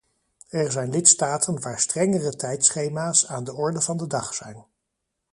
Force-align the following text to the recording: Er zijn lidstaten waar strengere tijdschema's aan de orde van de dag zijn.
Er 0.49 0.71
zijn 0.71 0.89
lidstaten 0.89 1.61
waar 1.61 1.79
strengere 1.79 2.35
tijdschema's 2.35 3.27
aan 3.27 3.43
de 3.43 3.53
orde 3.53 3.81
van 3.81 3.97
de 3.97 4.07
dag 4.07 4.33
zijn. 4.33 4.65